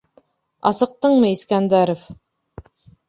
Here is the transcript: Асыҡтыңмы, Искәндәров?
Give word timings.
Асыҡтыңмы, 0.69 1.31
Искәндәров? 1.35 2.09